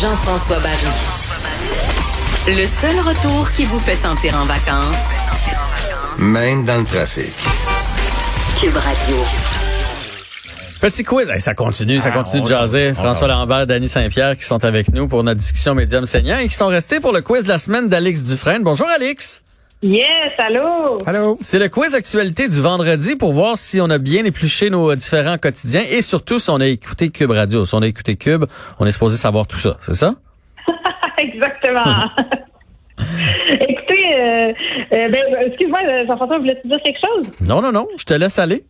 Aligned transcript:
Jean-François 0.00 0.58
Barry. 0.60 0.76
Le 2.48 2.66
seul 2.66 2.98
retour 3.00 3.50
qui 3.52 3.64
vous 3.64 3.78
fait 3.78 3.94
sentir 3.94 4.34
en 4.36 4.44
vacances, 4.44 4.96
Même 6.18 6.64
dans 6.64 6.78
le 6.78 6.84
trafic. 6.84 7.32
Cube 8.60 8.76
Radio. 8.76 9.16
Petit 10.80 11.02
quiz. 11.02 11.30
Hey, 11.30 11.40
ça 11.40 11.54
continue, 11.54 11.98
ça 12.00 12.10
Ah, 12.12 12.16
continue 12.18 12.42
de 12.42 12.46
jaser. 12.46 12.92
François. 12.94 13.28
Lambert, 13.28 13.66
Danny 13.66 13.88
Saint-Pierre 13.88 14.36
qui 14.36 14.44
sont 14.44 14.62
avec 14.64 14.92
nous 14.92 15.08
pour 15.08 15.24
notre 15.24 15.40
discussion 15.40 15.74
médium 15.74 16.04
saignant 16.04 16.38
et 16.38 16.48
qui 16.48 16.54
sont 16.54 16.66
restés 16.68 17.00
pour 17.00 17.12
le 17.12 17.22
quiz 17.22 17.44
de 17.44 17.48
la 17.48 17.58
semaine 17.58 17.88
d'Alix 17.88 18.22
Dufresne. 18.22 18.62
Bonjour 18.62 18.86
Alix. 18.88 19.42
Yes, 19.82 20.32
allô? 20.38 20.98
Allô? 21.04 21.36
C'est 21.38 21.58
le 21.58 21.68
quiz 21.68 21.94
actualité 21.94 22.48
du 22.48 22.60
vendredi 22.60 23.14
pour 23.14 23.32
voir 23.32 23.58
si 23.58 23.80
on 23.80 23.90
a 23.90 23.98
bien 23.98 24.24
épluché 24.24 24.70
nos 24.70 24.94
différents 24.94 25.36
quotidiens 25.36 25.84
et 25.90 26.00
surtout 26.00 26.38
si 26.38 26.48
on 26.48 26.60
a 26.60 26.66
écouté 26.66 27.10
Cube 27.10 27.30
Radio. 27.30 27.66
Si 27.66 27.74
on 27.74 27.82
a 27.82 27.86
écouté 27.86 28.16
Cube, 28.16 28.46
on 28.78 28.86
est 28.86 28.92
supposé 28.92 29.16
savoir 29.16 29.46
tout 29.46 29.58
ça, 29.58 29.76
c'est 29.80 29.94
ça? 29.94 30.14
Exactement. 31.18 32.10
Écoutez, 33.50 34.14
euh, 34.18 34.52
euh, 34.92 35.08
ben, 35.10 35.22
excuse-moi, 35.46 35.80
euh, 35.84 36.06
Jean-François, 36.06 36.38
voulais-tu 36.38 36.66
dire 36.66 36.80
quelque 36.82 36.98
chose? 36.98 37.30
Non, 37.46 37.60
non, 37.60 37.70
non, 37.70 37.86
je 37.98 38.04
te 38.04 38.14
laisse 38.14 38.38
aller. 38.38 38.64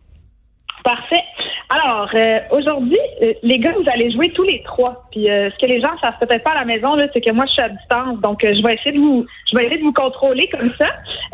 Parfait. 0.83 1.23
Alors, 1.69 2.09
euh, 2.15 2.39
aujourd'hui, 2.53 2.99
euh, 3.23 3.33
les 3.43 3.59
gars, 3.59 3.73
vous 3.73 3.89
allez 3.93 4.13
jouer 4.13 4.31
tous 4.31 4.45
les 4.45 4.63
trois. 4.63 5.05
Puis, 5.11 5.29
euh, 5.29 5.51
ce 5.51 5.59
que 5.59 5.67
les 5.67 5.81
gens 5.81 5.99
savent 6.01 6.19
peut-être 6.21 6.45
pas 6.45 6.53
à 6.53 6.61
la 6.61 6.65
maison, 6.65 6.95
là, 6.95 7.07
c'est 7.13 7.21
que 7.21 7.33
moi, 7.33 7.45
je 7.47 7.53
suis 7.53 7.63
à 7.63 7.69
distance, 7.69 8.21
donc 8.21 8.45
euh, 8.45 8.55
je 8.55 8.65
vais 8.65 8.75
essayer 8.75 8.93
de 8.93 9.01
vous, 9.01 9.27
je 9.51 9.57
vais 9.57 9.65
essayer 9.65 9.79
de 9.79 9.85
vous 9.85 9.93
contrôler 9.93 10.49
comme 10.49 10.71
ça. 10.79 10.87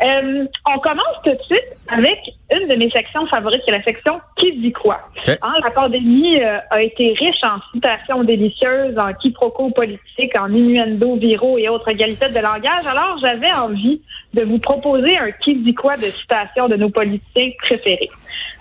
Euh, 0.03 0.45
on 0.73 0.79
commence 0.79 1.21
tout 1.23 1.31
de 1.31 1.43
suite 1.43 1.77
avec 1.87 2.19
une 2.51 2.67
de 2.67 2.75
mes 2.75 2.89
sections 2.89 3.27
favorites, 3.27 3.61
qui 3.63 3.71
est 3.71 3.77
la 3.77 3.83
section 3.83 4.19
qui 4.37 4.53
dit 4.53 4.71
quoi? 4.71 5.01
Hein, 5.27 5.53
la 5.63 5.69
pandémie 5.69 6.41
euh, 6.41 6.57
a 6.71 6.81
été 6.81 7.13
riche 7.13 7.43
en 7.43 7.59
citations 7.71 8.23
délicieuses, 8.23 8.97
en 8.97 9.13
quiproquos 9.13 9.69
politiques, 9.69 10.37
en 10.39 10.51
innuendos 10.51 11.17
viraux 11.17 11.59
et 11.59 11.69
autres 11.69 11.89
égalités 11.89 12.29
de 12.29 12.39
langage. 12.39 12.85
Alors, 12.89 13.17
j'avais 13.21 13.53
envie 13.53 14.01
de 14.33 14.43
vous 14.43 14.57
proposer 14.57 15.15
un 15.15 15.31
qui 15.43 15.55
dit 15.55 15.75
quoi 15.75 15.93
de 15.93 16.01
citations 16.01 16.67
de 16.67 16.75
nos 16.75 16.89
politiciens 16.89 17.51
préférés. 17.59 18.09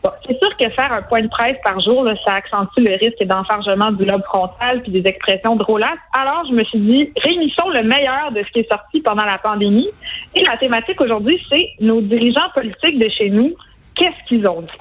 Bon, 0.03 0.11
c'est 0.27 0.37
sûr 0.39 0.57
que 0.57 0.69
faire 0.71 0.93
un 0.93 1.03
point 1.03 1.23
de 1.23 1.29
presse 1.29 1.57
par 1.63 1.79
jour, 1.81 2.03
là, 2.03 2.15
ça 2.27 2.35
accentue 2.35 2.81
le 2.81 2.95
risque 2.97 3.23
d'enfargement 3.25 3.93
du 3.93 4.05
lobe 4.05 4.25
frontal 4.25 4.83
puis 4.83 4.91
des 4.91 5.09
expressions 5.09 5.55
drôlasses. 5.57 5.99
Alors, 6.19 6.45
je 6.49 6.55
me 6.55 6.65
suis 6.65 6.81
dit, 6.81 7.13
réunissons 7.23 7.69
le 7.71 7.83
meilleur 7.85 8.33
de 8.33 8.43
ce 8.43 8.51
qui 8.53 8.61
est 8.61 8.69
sorti 8.71 9.01
pendant 9.01 9.25
la 9.25 9.39
pandémie. 9.39 9.89
Et 10.35 10.43
la 10.45 10.57
thématique 10.57 11.01
aujourd'hui, 11.01 11.41
c'est 11.51 11.71
nos 11.81 12.01
dirigeants 12.01 12.51
politiques 12.55 12.99
de 12.99 13.09
chez 13.11 13.31
nous. 13.31 13.55
Qu'est-ce 13.95 14.27
qu'ils 14.29 14.47
ont 14.49 14.63
dit? 14.63 14.73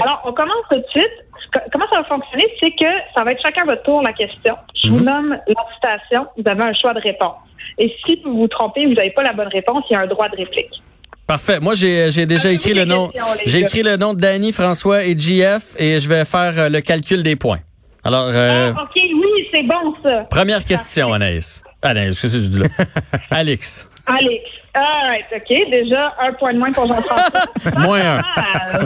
Alors, 0.00 0.22
on 0.26 0.32
commence 0.32 0.64
tout 0.70 0.78
de 0.78 0.86
suite. 0.90 1.10
Co- 1.52 1.60
Comment 1.72 1.86
ça 1.90 1.98
va 2.02 2.04
fonctionner? 2.04 2.46
C'est 2.62 2.70
que 2.70 2.90
ça 3.16 3.24
va 3.24 3.32
être 3.32 3.42
chacun 3.42 3.64
votre 3.64 3.82
tour 3.82 4.00
la 4.02 4.12
question. 4.12 4.54
Je 4.82 4.90
vous 4.90 5.00
nomme 5.00 5.30
la 5.30 5.64
citation. 5.74 6.26
Vous 6.36 6.48
avez 6.48 6.62
un 6.62 6.72
choix 6.74 6.94
de 6.94 7.00
réponse. 7.00 7.36
Et 7.78 7.94
si 8.06 8.20
vous 8.24 8.34
vous 8.36 8.48
trompez, 8.48 8.86
vous 8.86 8.94
n'avez 8.94 9.10
pas 9.10 9.22
la 9.22 9.32
bonne 9.32 9.48
réponse, 9.48 9.84
il 9.90 9.94
y 9.94 9.96
a 9.96 10.00
un 10.00 10.06
droit 10.06 10.28
de 10.28 10.36
réplique. 10.36 10.82
Parfait. 11.26 11.60
Moi, 11.60 11.74
j'ai 11.74 12.10
j'ai 12.10 12.26
déjà 12.26 12.50
écrit 12.50 12.74
le 12.74 12.84
nom. 12.84 13.10
J'ai 13.46 13.60
écrit 13.60 13.82
le 13.82 13.96
nom 13.96 14.12
de 14.14 14.20
Danny, 14.20 14.52
François 14.52 15.04
et 15.04 15.18
JF 15.18 15.76
et 15.78 15.98
je 16.00 16.08
vais 16.08 16.24
faire 16.24 16.58
euh, 16.58 16.68
le 16.68 16.80
calcul 16.80 17.22
des 17.22 17.36
points. 17.36 17.60
Alors, 18.04 18.26
euh, 18.32 18.72
Ah, 18.76 18.82
OK, 18.82 18.90
oui, 18.96 19.48
c'est 19.52 19.62
bon, 19.62 19.94
ça. 20.02 20.24
première 20.30 20.64
question, 20.64 21.12
Anaïs. 21.12 21.62
Anaïs, 21.82 22.20
qu'est-ce 22.20 22.34
que 22.36 22.50
dis 22.50 22.58
là? 22.58 22.66
Alex. 23.30 23.88
Alex. 24.06 24.42
All 24.74 24.82
right, 25.08 25.24
OK. 25.34 25.70
Déjà, 25.70 26.14
un 26.20 26.32
point 26.32 26.54
de 26.54 26.58
moins 26.58 26.72
pour 26.72 26.86
Jean-François. 26.86 27.42
Moins 27.78 28.20
Ah. 28.36 28.78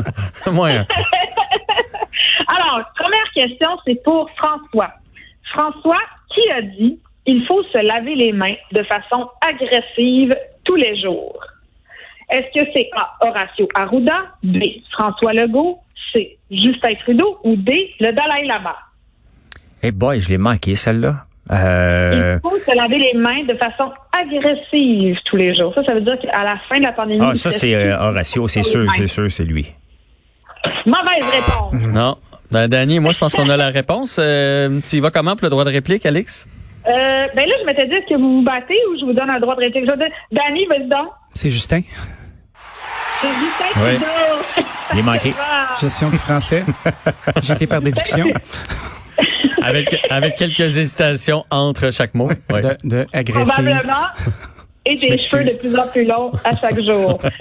un. 0.46 0.50
Moins 0.50 0.80
un. 0.80 0.86
Alors, 2.54 2.84
première 2.98 3.30
question, 3.34 3.70
c'est 3.86 4.02
pour 4.04 4.28
François. 4.36 4.90
François, 5.54 6.00
qui 6.34 6.50
a 6.50 6.60
dit 6.62 6.98
il 7.26 7.44
faut 7.46 7.62
se 7.72 7.78
laver 7.78 8.14
les 8.14 8.32
mains 8.32 8.54
de 8.72 8.82
façon 8.84 9.28
agressive 9.46 10.34
tous 10.64 10.76
les 10.76 11.00
jours? 11.00 11.38
Est-ce 12.28 12.60
que 12.60 12.68
c'est 12.74 12.88
A. 12.96 13.26
Horacio 13.26 13.68
Arruda, 13.74 14.18
B. 14.42 14.58
François 14.92 15.32
Legault, 15.32 15.78
C. 16.12 16.38
Justin 16.50 16.94
Trudeau 17.04 17.38
ou 17.44 17.56
D. 17.56 17.94
Le 18.00 18.12
Dalai 18.12 18.46
Lama? 18.46 18.74
Eh 19.82 19.92
boy, 19.92 20.20
je 20.20 20.28
l'ai 20.30 20.38
manqué, 20.38 20.74
celle-là. 20.74 21.24
Euh, 21.52 22.38
Il 22.42 22.50
faut 22.50 22.58
se 22.58 22.76
laver 22.76 22.98
les 22.98 23.14
mains 23.14 23.44
de 23.44 23.54
façon 23.54 23.92
agressive 24.18 25.16
tous 25.26 25.36
les 25.36 25.54
jours. 25.56 25.72
Ça, 25.74 25.84
ça 25.84 25.94
veut 25.94 26.00
dire 26.00 26.18
qu'à 26.18 26.42
la 26.42 26.58
fin 26.68 26.78
de 26.78 26.84
la 26.84 26.92
pandémie. 26.92 27.20
Ah, 27.22 27.34
ça, 27.36 27.52
c'est 27.52 27.74
euh, 27.74 27.96
Horatio, 27.96 28.48
c'est 28.48 28.64
sûr, 28.64 28.90
c'est 28.92 29.06
sûr, 29.06 29.30
c'est 29.30 29.44
lui. 29.44 29.72
Mauvaise 30.86 31.24
réponse. 31.32 31.74
Non. 31.94 32.16
Ben, 32.50 32.68
Danny, 32.68 32.98
moi, 33.00 33.12
je 33.12 33.18
pense 33.18 33.34
qu'on 33.34 33.48
a 33.48 33.56
la 33.56 33.68
réponse. 33.68 34.18
Euh, 34.20 34.80
tu 34.88 34.96
y 34.96 35.00
vas 35.00 35.10
comment 35.10 35.36
pour 35.36 35.44
le 35.44 35.50
droit 35.50 35.64
de 35.64 35.70
réplique, 35.70 36.06
Alex? 36.06 36.48
Euh, 36.88 37.26
ben 37.34 37.46
là, 37.46 37.54
je 37.60 37.66
m'étais 37.66 37.86
dit, 37.86 37.94
est-ce 37.94 38.14
que 38.14 38.18
vous 38.20 38.36
vous 38.38 38.42
battez 38.44 38.76
ou 38.90 38.98
je 38.98 39.04
vous 39.04 39.12
donne 39.12 39.28
un 39.30 39.40
droit 39.40 39.54
de 39.56 39.60
réplique? 39.60 39.84
Je 39.86 39.90
vais 39.90 39.96
dire, 39.96 40.16
Danny, 40.30 40.66
vas-y 40.66 40.88
donc. 40.88 41.08
C'est 41.34 41.50
Justin. 41.50 41.80
C'est 43.20 43.28
Justin 43.28 43.80
Oui. 43.80 43.98
Il 44.92 44.98
est 45.00 45.02
manqué. 45.02 45.32
Ah. 45.40 45.78
Gestion 45.80 46.08
du 46.08 46.16
français. 46.16 46.64
Été 47.50 47.66
par 47.66 47.82
déduction 47.82 48.26
Avec, 49.62 50.00
avec 50.08 50.36
quelques 50.36 50.60
hésitations 50.60 51.44
entre 51.50 51.92
chaque 51.92 52.14
mot. 52.14 52.28
Ouais. 52.50 52.62
de, 52.62 52.76
de 52.84 53.06
agressive. 53.12 53.52
Probablement. 53.52 54.06
Et 54.86 54.94
des 54.94 55.18
cheveux 55.18 55.44
de 55.44 55.54
plus 55.58 55.76
en 55.76 55.86
plus 55.88 56.04
longs 56.06 56.32
à 56.44 56.56
chaque 56.56 56.80
jour. 56.80 57.20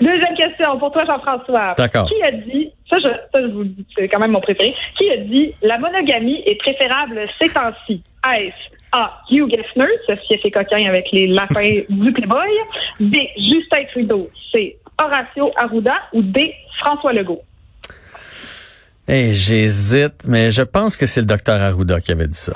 Deuxième 0.00 0.34
question 0.36 0.78
pour 0.78 0.92
toi, 0.92 1.04
Jean-François. 1.06 1.74
D'accord. 1.76 2.06
Qui 2.08 2.22
a 2.22 2.30
dit, 2.32 2.70
ça 2.90 2.96
je, 2.98 3.04
ça, 3.04 3.42
je 3.42 3.52
vous 3.52 3.62
le 3.62 3.68
dis, 3.68 3.86
c'est 3.96 4.08
quand 4.08 4.18
même 4.18 4.32
mon 4.32 4.40
préféré, 4.40 4.74
qui 4.98 5.10
a 5.10 5.16
dit 5.18 5.54
la 5.62 5.78
monogamie 5.78 6.42
est 6.44 6.56
préférable 6.56 7.20
ces 7.40 7.48
temps-ci? 7.48 8.02
Est-ce 8.26 8.76
A. 8.92 9.22
Hugh 9.30 9.48
Geffner, 9.48 9.86
ceci 10.08 10.34
est 10.34 10.42
fait 10.42 10.50
coquin 10.50 10.88
avec 10.88 11.06
les 11.12 11.28
lapins 11.28 11.80
du 11.88 12.12
Playboy. 12.12 12.50
B. 12.98 13.16
Justin 13.36 13.84
Trudeau. 13.92 14.30
C. 14.52 14.76
Horacio 15.02 15.52
Arruda 15.56 15.94
ou 16.12 16.22
D. 16.22 16.54
François 16.80 17.12
Legault? 17.12 17.42
Eh, 19.08 19.32
j'hésite, 19.32 20.26
mais 20.28 20.50
je 20.50 20.62
pense 20.62 20.96
que 20.96 21.06
c'est 21.06 21.20
le 21.20 21.26
docteur 21.26 21.60
Arruda 21.60 22.00
qui 22.00 22.12
avait 22.12 22.28
dit 22.28 22.38
ça. 22.38 22.54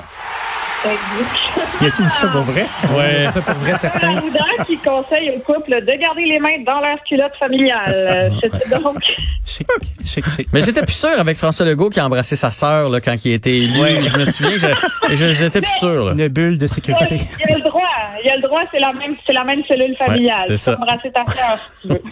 Y 1.81 1.85
a-t-il 1.87 2.05
dit 2.05 2.09
ça 2.11 2.27
pour 2.27 2.41
vrai? 2.41 2.65
Ouais. 2.95 3.27
Ça, 3.31 3.41
pour 3.41 3.55
vrai, 3.55 3.75
certain? 3.75 4.17
Arruda 4.17 4.45
qui 4.65 4.77
conseille 4.77 5.31
au 5.31 5.39
couple 5.39 5.71
de 5.71 5.99
garder 5.99 6.23
les 6.25 6.39
mains 6.39 6.61
dans 6.65 6.79
leur 6.79 7.01
culotte 7.03 7.35
familiale. 7.39 7.93
Euh, 7.93 8.29
C'était 8.41 8.69
donc 8.79 8.97
Chic, 9.45 9.67
chic, 10.05 10.25
chic. 10.35 10.47
Mais 10.53 10.61
j'étais 10.61 10.81
plus 10.83 10.93
sûr 10.97 11.09
avec 11.19 11.37
François 11.37 11.65
Legault 11.65 11.89
qui 11.89 11.99
a 11.99 12.05
embrassé 12.05 12.35
sa 12.35 12.51
sœur 12.51 12.89
là, 12.89 12.99
quand 13.01 13.15
il 13.25 13.33
été 13.33 13.57
élu. 13.57 14.07
Je 14.09 14.17
me 14.17 14.25
souviens 14.25 14.57
que 14.57 15.15
j'étais 15.15 15.61
plus 15.61 15.77
sûr. 15.79 16.05
là. 16.05 16.11
Une 16.13 16.27
bulle 16.29 16.57
de 16.57 16.67
sécurité. 16.67 17.19
Il 17.39 17.49
y 17.49 17.53
a 17.53 17.57
le 17.57 17.63
droit. 17.63 17.81
Il 18.23 18.27
y 18.27 18.31
a 18.31 18.35
le 18.37 18.41
droit, 18.41 18.61
c'est 18.71 18.79
la 18.79 18.93
même, 18.93 19.15
c'est 19.25 19.33
la 19.33 19.43
même 19.43 19.61
cellule 19.67 19.95
familiale. 19.97 20.37
Ouais, 20.37 20.43
c'est 20.47 20.57
ça. 20.57 20.75
Embrasser 20.79 21.11
ta 21.11 21.25
sœur 21.31 21.57
si 21.81 21.87
tu 21.87 21.93
veux. 21.93 22.01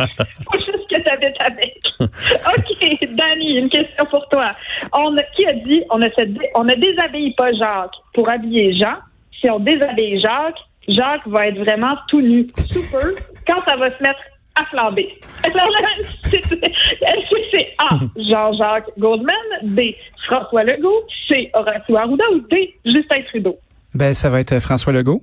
Que 0.94 1.02
tu 1.02 1.10
habites 1.12 1.42
avec. 1.42 1.80
OK, 2.00 3.10
Danny, 3.16 3.58
une 3.58 3.70
question 3.70 4.06
pour 4.12 4.28
toi. 4.30 4.52
On 4.96 5.16
a- 5.18 5.24
qui 5.36 5.46
a 5.48 5.54
dit 5.54 5.82
on 5.90 5.98
ne, 5.98 6.08
on 6.56 6.64
ne 6.64 6.76
déshabille 6.76 7.34
pas 7.36 7.52
Jacques 7.54 7.96
pour 8.14 8.30
habiller 8.32 8.74
Jean. 8.76 8.96
Si 9.42 9.50
on 9.50 9.60
déshabille 9.60 10.22
Jacques, 10.22 10.60
Jacques 10.88 11.26
va 11.28 11.48
être 11.48 11.58
vraiment 11.60 11.96
tout 12.10 12.22
nu, 12.22 12.48
sous 12.72 12.92
peu, 12.98 13.16
quand 13.48 13.62
ça 13.68 13.76
va 13.78 13.88
se 13.88 14.04
mettre 14.04 14.20
à 14.56 14.66
flamber. 14.66 15.18
Alors 15.44 15.68
là, 15.70 15.88
c'est- 16.24 16.38
est-ce 16.38 17.30
que 17.30 17.40
c'est 17.52 17.74
A, 17.80 17.98
Jean-Jacques 18.18 18.90
Goldman, 19.00 19.34
B, 19.64 19.80
François 20.28 20.64
Legault, 20.64 21.04
C, 21.30 21.50
Horacio 21.54 21.98
Arruda 21.98 22.26
ou 22.34 22.40
D, 22.52 22.76
Justin 22.86 23.22
Trudeau? 23.30 23.58
Ben, 23.96 24.14
ça 24.14 24.30
va 24.30 24.42
être 24.42 24.60
François 24.60 24.94
Legault. 24.94 25.22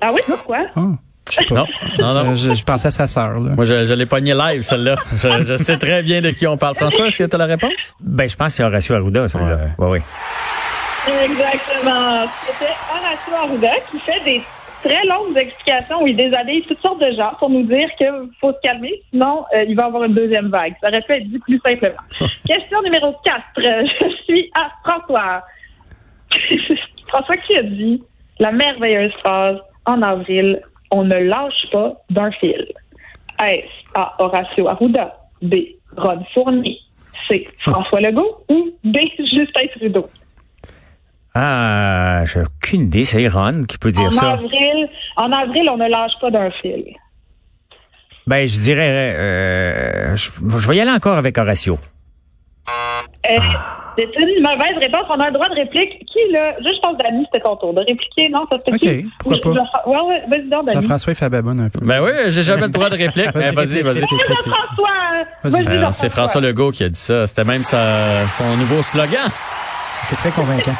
Ah 0.00 0.12
oui, 0.12 0.20
pourquoi? 0.26 0.66
Ah. 0.76 0.92
Non, 1.50 1.66
non, 1.98 2.14
non. 2.24 2.34
Je, 2.34 2.54
je 2.54 2.64
pensais 2.64 2.88
à 2.88 2.90
sa 2.90 3.06
sœur, 3.06 3.32
là. 3.40 3.50
Moi, 3.56 3.64
je, 3.64 3.84
je 3.84 3.94
l'ai 3.94 4.06
pogné 4.06 4.32
live, 4.34 4.62
celle-là. 4.62 4.96
Je, 5.16 5.44
je 5.44 5.56
sais 5.56 5.76
très 5.76 6.02
bien 6.02 6.20
de 6.20 6.30
qui 6.30 6.46
on 6.46 6.56
parle. 6.56 6.74
François, 6.76 7.06
est-ce 7.06 7.18
que 7.18 7.24
tu 7.24 7.34
as 7.34 7.38
la 7.38 7.46
réponse? 7.46 7.94
Ben, 8.00 8.28
je 8.28 8.36
pense 8.36 8.48
que 8.48 8.52
c'est 8.54 8.64
Horatio 8.64 8.94
Arruda, 8.94 9.28
celui-là. 9.28 9.58
Ouais, 9.78 9.88
ouais. 9.88 10.02
Exactement. 11.24 12.26
C'était 12.46 12.72
Horacio 12.90 13.34
Arruda 13.34 13.72
qui 13.90 13.98
fait 14.00 14.20
des 14.24 14.42
très 14.82 15.04
longues 15.06 15.36
explications 15.36 16.02
où 16.02 16.06
il 16.06 16.16
déshabille 16.16 16.62
toutes 16.62 16.80
sortes 16.80 17.00
de 17.00 17.14
gens 17.16 17.32
pour 17.38 17.50
nous 17.50 17.64
dire 17.64 17.88
qu'il 17.98 18.30
faut 18.40 18.52
se 18.52 18.58
calmer, 18.62 19.02
sinon 19.10 19.44
euh, 19.54 19.64
il 19.68 19.76
va 19.76 19.84
y 19.84 19.86
avoir 19.86 20.04
une 20.04 20.14
deuxième 20.14 20.48
vague. 20.48 20.74
Ça 20.82 20.90
aurait 20.90 21.02
pu 21.02 21.12
être 21.12 21.28
dit 21.28 21.38
plus 21.40 21.60
simplement. 21.64 21.96
Question 22.46 22.82
numéro 22.82 23.14
4. 23.24 23.36
Je 23.56 24.08
suis 24.24 24.50
à 24.54 24.70
François. 24.84 25.42
François 27.08 27.36
qui 27.36 27.56
a 27.56 27.62
dit 27.62 28.02
la 28.38 28.52
merveilleuse 28.52 29.12
phrase 29.24 29.58
en 29.86 30.02
avril, 30.02 30.60
on 30.90 31.04
ne 31.04 31.16
lâche 31.16 31.66
pas 31.72 31.94
d'un 32.10 32.30
fil. 32.32 32.66
Est-ce 33.44 33.98
A. 34.00 34.14
Horacio 34.18 34.68
Arruda, 34.68 35.16
B. 35.42 35.54
Ron 35.96 36.24
Fournier, 36.34 36.78
C. 37.28 37.48
François 37.58 38.00
Legault 38.00 38.44
ou 38.50 38.70
D. 38.84 39.00
Justin 39.18 39.66
Trudeau? 39.76 40.06
Ah, 41.34 42.24
j'ai 42.24 42.40
aucune 42.40 42.82
idée. 42.82 43.04
C'est 43.04 43.22
Iron 43.22 43.64
qui 43.68 43.76
peut 43.78 43.90
dire 43.92 44.06
En 44.06 44.10
ça. 44.10 44.32
avril, 44.32 44.88
en 45.16 45.30
avril, 45.32 45.68
on 45.70 45.76
ne 45.76 45.88
lâche 45.88 46.12
pas 46.20 46.30
d'un 46.30 46.50
fil. 46.62 46.94
Ben, 48.26 48.48
je 48.48 48.58
dirais, 48.58 49.14
euh, 49.16 50.16
je, 50.16 50.30
je 50.40 50.68
vais 50.68 50.76
y 50.76 50.80
aller 50.80 50.90
encore 50.90 51.16
avec 51.18 51.36
Horatio. 51.38 51.78
Euh, 53.30 53.38
C'est 53.98 54.04
une 54.04 54.42
mauvaise 54.42 54.76
réponse. 54.80 55.06
On 55.08 55.18
a 55.20 55.26
un 55.28 55.32
droit 55.32 55.48
de 55.48 55.54
réplique. 55.54 56.04
Qui, 56.06 56.30
là? 56.32 56.54
Juste, 56.58 56.76
je 56.76 56.80
pense, 56.80 56.98
Dani, 56.98 57.24
c'était 57.32 57.44
ton 57.44 57.56
tour 57.56 57.72
de 57.74 57.80
répliquer. 57.80 58.28
Non, 58.28 58.44
ça 58.50 58.58
se 58.58 58.70
peut 58.70 58.76
OK, 58.76 59.04
pourquoi 59.20 59.40
pas? 59.54 59.90
Ouais, 59.90 60.00
ouais, 60.00 60.22
vas-y 60.28 60.48
donc. 60.48 60.70
Jean-François, 60.70 61.12
il 61.12 61.16
fait 61.16 61.28
baboune 61.30 61.60
un 61.60 61.68
peu. 61.70 61.80
Ben 61.82 62.02
oui, 62.02 62.10
j'ai 62.28 62.42
jamais 62.42 62.62
le 62.62 62.68
droit 62.68 62.88
de 62.90 62.96
réplique. 62.96 63.34
mais 63.34 63.50
Vas-y, 63.52 63.82
vas-y. 63.82 64.00
Jean-François! 64.00 65.24
Vas-y. 65.44 65.54
Euh, 65.54 65.64
Jean-François. 65.64 65.92
c'est 65.92 66.10
François 66.10 66.40
Legault 66.40 66.70
qui 66.70 66.84
a 66.84 66.88
dit 66.88 66.98
ça. 66.98 67.26
C'était 67.26 67.44
même 67.44 67.62
sa- 67.64 68.28
son 68.28 68.56
nouveau 68.56 68.82
slogan. 68.82 69.28
T'es 70.10 70.16
très 70.16 70.30
convaincant. 70.30 70.72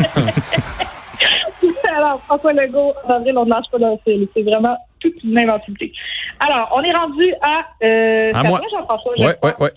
Alors, 1.96 2.20
François 2.26 2.52
Legault, 2.52 2.92
en 3.04 3.10
avril, 3.14 3.36
on 3.38 3.44
ne 3.44 3.50
lâche 3.50 3.66
pas 3.70 3.78
d'un 3.78 3.96
fil. 4.04 4.28
C'est 4.34 4.42
vraiment 4.42 4.76
toute 5.00 5.14
une 5.24 5.38
inventivité. 5.38 5.92
Alors, 6.40 6.70
on 6.76 6.82
est 6.82 6.92
rendu 6.92 7.32
à... 7.42 7.60
Euh, 7.84 8.30
À 8.34 8.42
c'est 8.42 8.48
moi. 8.48 8.60
Jean-François, 8.70 9.12
je 9.18 9.24
Ouais, 9.24 9.36
ouais, 9.42 9.54
ouais. 9.60 9.72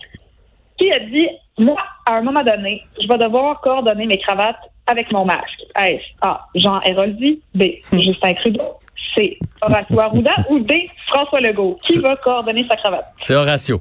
Qui 0.78 0.92
a 0.92 0.98
dit, 1.00 1.28
moi, 1.58 1.76
à 2.10 2.14
un 2.16 2.22
moment 2.22 2.42
donné, 2.42 2.84
je 3.00 3.06
vais 3.06 3.18
devoir 3.18 3.60
coordonner 3.60 4.04
mes 4.06 4.18
cravates 4.18 4.58
avec 4.86 5.12
mon 5.12 5.24
masque. 5.24 5.60
Est-ce 5.78 6.04
A. 6.22 6.46
Jean 6.56 6.80
Héroldi, 6.82 7.40
B. 7.54 7.62
Justin 7.92 8.34
Trudeau, 8.34 8.78
C. 9.14 9.38
Horacio 9.62 10.00
Arruda 10.00 10.32
ou 10.48 10.58
D. 10.58 10.90
François 11.06 11.40
Legault? 11.40 11.78
Qui 11.86 12.00
va 12.00 12.16
coordonner 12.16 12.66
sa 12.68 12.76
cravate? 12.76 13.06
C'est 13.20 13.34
Horatio. 13.34 13.80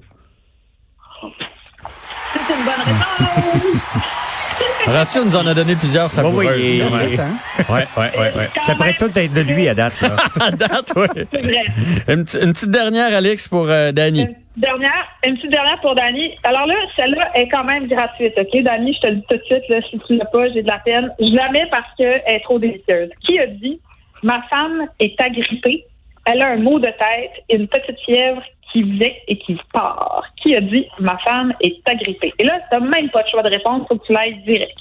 C'est 1.22 2.54
une 2.54 2.64
bonne 2.64 2.84
réponse! 2.86 3.82
Horatio 4.88 5.24
nous 5.26 5.36
en 5.36 5.46
a 5.46 5.54
donné 5.54 5.76
plusieurs 5.76 6.10
savoureuses. 6.10 6.48
Oui, 6.58 6.82
oui, 6.84 7.00
oui. 7.12 7.18
Hein? 7.20 7.34
Ouais, 7.70 7.86
ouais, 7.98 8.12
ouais, 8.20 8.32
ouais. 8.38 8.50
Ça 8.60 8.76
pourrait 8.76 8.96
tout 8.98 9.12
être 9.18 9.34
de 9.34 9.42
lui 9.42 9.68
à 9.68 9.74
date. 9.76 10.00
là. 10.02 10.16
À 10.42 10.52
date, 10.52 10.92
oui. 10.96 11.08
C'est 11.32 11.42
vrai. 11.42 11.64
Une, 12.08 12.24
petite- 12.24 12.42
une 12.44 12.54
petite 12.54 12.72
dernière, 12.72 13.16
Alex, 13.16 13.48
pour 13.48 13.68
euh, 13.70 13.92
Danny. 13.92 14.22
Une 14.22 14.28
petite 14.28 14.40
dernière, 14.58 15.08
une 15.26 15.36
petite 15.36 15.52
dernière 15.52 15.80
pour 15.82 15.96
Dani. 15.96 16.34
Alors 16.44 16.66
là, 16.66 16.76
celle-là 16.98 17.30
est 17.36 17.48
quand 17.50 17.64
même 17.66 17.88
gratuite, 17.88 18.34
OK? 18.38 18.64
Dani, 18.64 18.94
je 18.94 19.00
te 19.02 19.08
le 19.08 19.16
dis 19.18 19.24
tout 19.30 19.38
de 19.38 19.44
suite, 19.44 19.64
là, 19.70 19.78
si 19.90 20.00
tu 20.08 20.16
l'as 20.16 20.26
pas, 20.26 20.50
j'ai 20.54 20.64
de 20.64 20.68
la 20.68 20.80
peine. 20.80 21.12
Je 21.20 21.34
la 21.36 21.50
mets 21.52 21.68
parce 21.70 21.88
qu'elle 21.98 22.22
est 22.26 22.40
trop 22.44 22.58
délicieuse. 22.60 23.10
Qui 23.28 23.38
a 23.40 23.48
dit 23.48 23.80
Ma 24.24 24.42
femme 24.50 24.88
est 25.00 25.20
agrippée, 25.22 25.86
elle 26.26 26.42
a 26.42 26.48
un 26.50 26.58
mot 26.58 26.80
de 26.80 26.86
tête 26.88 27.44
et 27.50 27.56
une 27.58 27.68
petite 27.68 28.00
fièvre 28.06 28.42
qui 28.72 28.84
vient 28.84 29.12
et 29.28 29.38
qui 29.38 29.58
part. 29.74 30.24
Qui 30.42 30.56
a 30.56 30.62
dit 30.62 30.86
Ma 31.00 31.18
femme 31.20 31.54
est 31.62 31.82
agrippée? 31.90 32.34
Et 32.40 32.44
là, 32.44 32.60
t'as 32.70 32.80
même 32.80 33.10
pas 33.12 33.24
de 33.24 33.30
choix 33.30 33.44
de 33.44 33.50
réponse, 33.50 33.88
faut 33.88 33.98
que 33.98 34.06
tu 34.06 34.14
l'ailles 34.14 34.42
direct. 34.46 34.78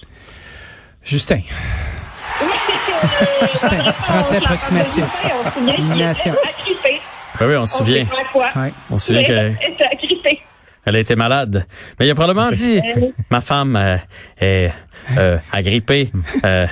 Justin. 1.03 1.41
Justin, 3.43 3.93
français 3.93 4.37
approximatif. 4.39 5.05
Ben 7.39 7.49
oui, 7.49 7.57
on 7.57 7.67
se 7.67 7.79
souvient. 7.79 8.05
On 8.91 8.99
se 8.99 9.07
souvient 9.07 9.25
qu'elle 9.25 9.57
Elle 10.89 10.97
a 10.97 11.01
été 11.01 11.17
malade. 11.17 11.67
Mais 12.01 12.07
il 12.07 12.11
a 12.11 12.15
probablement 12.15 12.51
dit, 12.51 12.81
ma 13.31 13.43
femme 13.43 13.77
euh, 13.77 13.99
est 14.41 14.73
euh, 15.19 15.37
agrippée. 15.53 16.11
Euh, 16.45 16.67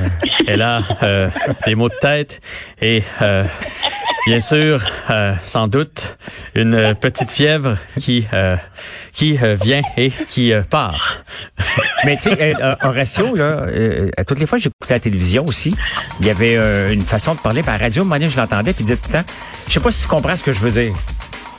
elle 0.47 0.63
a 0.63 0.81
euh, 1.03 1.29
des 1.67 1.75
maux 1.75 1.91
de 1.91 1.95
tête 2.01 2.41
et 2.81 3.03
euh, 3.21 3.45
bien 4.27 4.41
sûr, 4.41 4.83
euh, 5.11 5.35
sans 5.45 5.69
doute, 5.69 6.17
une 6.55 6.95
petite 6.95 7.31
fièvre 7.31 7.77
qui 8.01 8.27
euh, 8.33 8.57
qui 9.13 9.39
euh, 9.43 9.55
vient 9.63 9.83
et 9.99 10.11
qui 10.11 10.55
euh, 10.55 10.63
part. 10.63 11.19
Mais 12.07 12.17
tu 12.17 12.23
sais, 12.23 12.55
Horatio, 12.83 13.35
là, 13.35 13.67
euh, 13.69 14.09
à 14.17 14.25
toutes 14.25 14.41
les 14.41 14.47
fois 14.47 14.57
que 14.57 14.65
j'écoutais 14.65 14.95
la 14.95 15.01
télévision 15.01 15.45
aussi, 15.45 15.77
il 16.21 16.27
y 16.27 16.31
avait 16.31 16.57
euh, 16.57 16.91
une 16.91 17.03
façon 17.03 17.35
de 17.35 17.41
parler. 17.41 17.63
Par 17.63 17.77
la 17.77 17.85
radio, 17.85 18.03
donné, 18.03 18.31
je 18.31 18.37
l'entendais, 18.39 18.73
puis 18.73 18.83
il 18.83 18.87
disait 18.87 18.97
tout 18.97 19.11
le 19.13 19.19
temps, 19.19 19.27
je 19.69 19.75
sais 19.75 19.81
pas 19.81 19.91
si 19.91 20.03
tu 20.03 20.09
comprends 20.09 20.37
ce 20.37 20.43
que 20.43 20.55
je 20.55 20.61
veux 20.61 20.71
dire. 20.71 20.95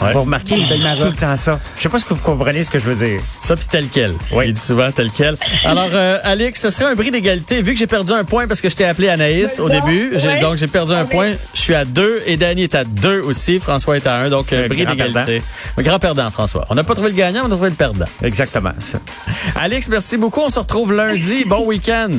Ouais. 0.01 0.13
Vous 0.13 0.21
remarquez, 0.21 0.55
il 0.55 0.67
dit 0.67 0.83
tout 0.99 1.07
le 1.07 1.13
temps 1.13 1.35
ça. 1.35 1.59
Je 1.77 1.81
sais 1.83 1.89
pas 1.89 1.97
ce 1.99 2.05
que 2.05 2.13
vous 2.13 2.21
comprenez 2.21 2.63
ce 2.63 2.69
que 2.69 2.79
je 2.79 2.85
veux 2.85 3.05
dire. 3.07 3.19
Ça, 3.41 3.55
puis 3.55 3.65
tel 3.69 3.87
quel. 3.91 4.11
Oui. 4.31 4.45
Il 4.47 4.53
dit 4.53 4.61
souvent 4.61 4.91
tel 4.91 5.09
quel. 5.11 5.35
Alors, 5.65 5.89
euh, 5.93 6.19
Alex, 6.23 6.61
ce 6.61 6.69
serait 6.69 6.85
un 6.85 6.95
bris 6.95 7.09
d'égalité. 7.11 7.61
Vu 7.61 7.73
que 7.73 7.79
j'ai 7.79 7.87
perdu 7.87 8.11
un 8.13 8.23
point 8.23 8.47
parce 8.47 8.61
que 8.61 8.69
je 8.69 8.75
t'ai 8.75 8.85
appelé 8.85 9.09
Anaïs 9.09 9.59
au 9.59 9.69
début, 9.69 10.15
donc 10.39 10.57
j'ai 10.57 10.67
perdu 10.67 10.93
un 10.93 11.05
point. 11.05 11.33
Je 11.53 11.59
suis 11.59 11.73
à 11.73 11.85
deux 11.85 12.21
et 12.25 12.37
Danny 12.37 12.63
est 12.63 12.75
à 12.75 12.83
deux 12.83 13.21
aussi. 13.21 13.59
François 13.59 13.97
est 13.97 14.05
à 14.07 14.15
un, 14.17 14.29
donc 14.29 14.53
euh, 14.53 14.65
Un 14.65 14.67
bris 14.67 14.83
grand 14.83 14.91
d'égalité. 14.95 15.41
Un 15.77 15.81
grand 15.81 15.99
perdant, 15.99 16.29
François. 16.29 16.65
On 16.69 16.75
n'a 16.75 16.83
pas 16.83 16.93
trouvé 16.93 17.09
le 17.09 17.15
gagnant, 17.15 17.41
on 17.43 17.47
a 17.47 17.55
trouvé 17.55 17.69
le 17.69 17.75
perdant. 17.75 18.05
Exactement 18.23 18.73
ça. 18.79 18.99
Alex, 19.55 19.87
merci 19.89 20.17
beaucoup. 20.17 20.41
On 20.41 20.49
se 20.49 20.59
retrouve 20.59 20.93
lundi. 20.93 21.43
Bon 21.45 21.65
week-end. 21.65 22.11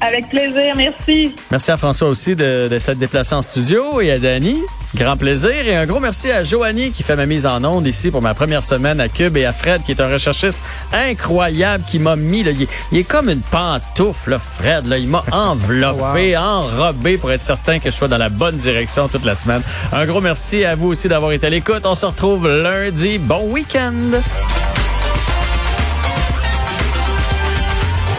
Avec 0.00 0.28
plaisir, 0.28 0.76
merci. 0.76 1.34
Merci 1.50 1.70
à 1.72 1.76
François 1.76 2.08
aussi 2.08 2.36
de, 2.36 2.68
de 2.70 2.78
s'être 2.78 2.98
déplacé 2.98 3.34
en 3.34 3.42
studio 3.42 4.00
et 4.00 4.12
à 4.12 4.18
Danny. 4.18 4.58
Grand 4.94 5.16
plaisir. 5.16 5.50
Et 5.50 5.76
un 5.76 5.84
gros 5.86 6.00
merci 6.00 6.30
à 6.30 6.42
Joanie 6.44 6.90
qui 6.92 7.02
fait 7.02 7.14
ma 7.16 7.26
mise 7.26 7.46
en 7.46 7.62
onde 7.64 7.86
ici 7.86 8.10
pour 8.10 8.22
ma 8.22 8.32
première 8.34 8.62
semaine 8.64 9.00
à 9.00 9.08
Cube 9.08 9.36
et 9.36 9.44
à 9.44 9.52
Fred 9.52 9.82
qui 9.84 9.92
est 9.92 10.00
un 10.00 10.08
recherchiste 10.08 10.62
incroyable 10.92 11.84
qui 11.86 11.98
m'a 11.98 12.16
mis, 12.16 12.42
là, 12.42 12.52
il, 12.52 12.62
est- 12.62 12.68
il 12.92 12.98
est 12.98 13.04
comme 13.04 13.28
une 13.28 13.42
pantoufle, 13.42 14.30
là, 14.30 14.38
Fred. 14.38 14.86
Là, 14.86 14.96
il 14.98 15.08
m'a 15.08 15.22
enveloppé, 15.32 16.36
enrobé 16.36 17.18
pour 17.18 17.30
être 17.32 17.42
certain 17.42 17.78
que 17.80 17.90
je 17.90 17.94
sois 17.96 18.08
dans 18.08 18.18
la 18.18 18.30
bonne 18.30 18.56
direction 18.56 19.08
toute 19.08 19.24
la 19.24 19.34
semaine. 19.34 19.62
Un 19.92 20.06
gros 20.06 20.20
merci 20.22 20.64
à 20.64 20.74
vous 20.74 20.88
aussi 20.88 21.08
d'avoir 21.08 21.32
été 21.32 21.46
à 21.46 21.50
l'écoute. 21.50 21.84
On 21.84 21.94
se 21.94 22.06
retrouve 22.06 22.48
lundi. 22.48 23.18
Bon 23.18 23.42
week-end. 23.50 23.92